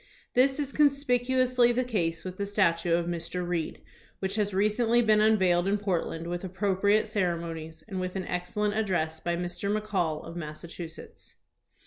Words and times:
This 0.33 0.59
is 0.59 0.71
conspicuously 0.71 1.71
the 1.71 1.83
case 1.83 2.23
with 2.23 2.37
the 2.37 2.47
statue 2.47 2.95
of 2.95 3.05
Mr. 3.05 3.47
Reed 3.47 3.83
which 4.17 4.33
has 4.33 4.51
recently 4.51 4.99
been 5.03 5.21
unveiled 5.21 5.67
in 5.67 5.77
Portland 5.77 6.25
with 6.25 6.43
appropriate 6.43 7.05
ceremonies 7.05 7.83
and 7.87 7.99
with 7.99 8.15
an 8.15 8.25
excellent 8.25 8.73
address 8.73 9.19
by 9.19 9.35
Mr. 9.35 9.69
McCall, 9.71 10.25
of 10.25 10.35
Massa 10.35 10.67
chusetts. 10.67 11.35